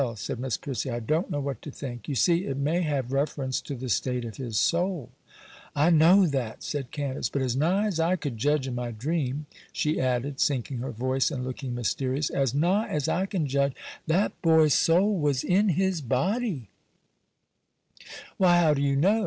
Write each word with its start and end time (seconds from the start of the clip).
said 0.15 0.39
Miss 0.39 0.57
Prissy, 0.57 0.89
'I 0.89 1.01
don't 1.01 1.29
know 1.29 1.39
what 1.39 1.61
to 1.61 1.69
think. 1.69 2.09
You 2.09 2.15
see, 2.15 2.45
it 2.45 2.57
may 2.57 2.81
have 2.81 3.11
reference 3.11 3.61
to 3.61 3.75
the 3.75 3.87
state 3.87 4.25
of 4.25 4.37
his 4.37 4.57
soul.' 4.57 5.11
'I 5.75 5.91
know 5.91 6.25
that,' 6.25 6.63
said 6.63 6.89
Candace; 6.89 7.29
'but 7.29 7.43
as 7.43 7.55
nigh 7.55 7.85
as 7.85 7.99
I 7.99 8.15
could 8.15 8.35
judge 8.35 8.65
in 8.67 8.73
my 8.73 8.89
dream,' 8.89 9.45
she 9.71 10.01
added, 10.01 10.39
sinking 10.39 10.79
her 10.79 10.89
voice 10.91 11.29
and 11.29 11.43
looking 11.45 11.75
mysterious, 11.75 12.31
'as 12.31 12.55
nigh 12.55 12.87
as 12.87 13.07
I 13.07 13.27
can 13.27 13.45
judge, 13.45 13.73
that 14.07 14.31
boy's 14.41 14.73
soul 14.73 15.19
was 15.19 15.43
in 15.43 15.69
his 15.69 16.01
body!' 16.01 16.69
'Why, 18.37 18.59
how 18.61 18.73
do 18.73 18.81
you 18.81 18.95
know? 18.95 19.19